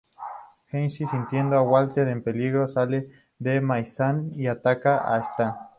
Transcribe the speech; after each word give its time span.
Jasmine, 0.71 0.89
sintiendo 1.07 1.55
a 1.55 1.61
Walter 1.61 2.07
en 2.07 2.23
peligro, 2.23 2.67
sale 2.67 3.07
del 3.37 3.61
maizal 3.61 4.31
y 4.33 4.47
ataca 4.47 4.97
a 5.07 5.19
Stan. 5.19 5.53